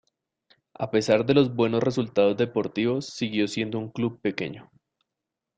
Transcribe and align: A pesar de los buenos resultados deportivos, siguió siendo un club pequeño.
A 0.73 0.89
pesar 0.89 1.27
de 1.27 1.35
los 1.35 1.53
buenos 1.53 1.83
resultados 1.83 2.35
deportivos, 2.35 3.05
siguió 3.05 3.47
siendo 3.47 3.77
un 3.77 3.91
club 3.91 4.19
pequeño. 4.19 4.71